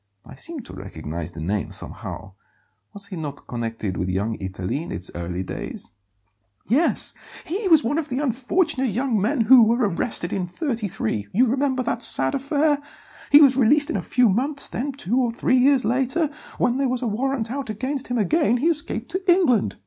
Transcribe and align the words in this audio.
I 0.25 0.33
seem 0.33 0.61
to 0.61 0.73
recognize 0.73 1.31
the 1.33 1.39
name, 1.41 1.71
somehow; 1.71 2.31
was 2.91 3.05
he 3.05 3.15
not 3.15 3.45
connected 3.45 3.97
with 3.97 4.09
Young 4.09 4.35
Italy 4.39 4.81
in 4.81 4.91
its 4.91 5.11
early 5.13 5.43
days?" 5.43 5.91
"Yes; 6.65 7.13
he 7.45 7.67
was 7.67 7.83
one 7.83 7.99
of 7.99 8.09
the 8.09 8.17
unfortunate 8.17 8.89
young 8.89 9.21
men 9.21 9.41
who 9.41 9.61
were 9.61 9.87
arrested 9.87 10.33
in 10.33 10.47
'33 10.47 11.27
you 11.31 11.45
remember 11.45 11.83
that 11.83 12.01
sad 12.01 12.33
affair? 12.33 12.79
He 13.31 13.41
was 13.41 13.55
released 13.55 13.91
in 13.91 13.95
a 13.95 14.01
few 14.01 14.27
months; 14.27 14.67
then, 14.67 14.91
two 14.93 15.17
or 15.21 15.29
three 15.29 15.59
years 15.59 15.85
later, 15.85 16.31
when 16.57 16.77
there 16.77 16.89
was 16.89 17.03
a 17.03 17.07
warrant 17.07 17.51
out 17.51 17.69
against 17.69 18.07
him 18.07 18.17
again, 18.17 18.57
he 18.57 18.69
escaped 18.69 19.11
to 19.11 19.31
England. 19.31 19.75